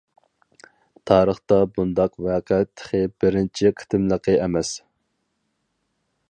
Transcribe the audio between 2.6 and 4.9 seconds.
تېخى بىرىنچى قېتىملىقى ئەمەس.